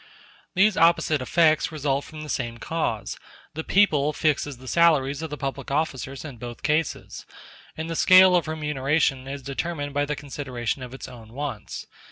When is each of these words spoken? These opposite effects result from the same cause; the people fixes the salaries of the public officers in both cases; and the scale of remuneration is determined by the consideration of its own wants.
These 0.55 0.77
opposite 0.77 1.21
effects 1.21 1.71
result 1.71 2.05
from 2.05 2.21
the 2.23 2.27
same 2.27 2.57
cause; 2.57 3.19
the 3.53 3.63
people 3.63 4.13
fixes 4.13 4.57
the 4.57 4.67
salaries 4.67 5.21
of 5.21 5.29
the 5.29 5.37
public 5.37 5.69
officers 5.69 6.25
in 6.25 6.37
both 6.37 6.63
cases; 6.63 7.27
and 7.77 7.87
the 7.87 7.95
scale 7.95 8.35
of 8.35 8.47
remuneration 8.47 9.27
is 9.27 9.43
determined 9.43 9.93
by 9.93 10.05
the 10.05 10.15
consideration 10.15 10.81
of 10.81 10.95
its 10.95 11.07
own 11.07 11.33
wants. 11.33 11.85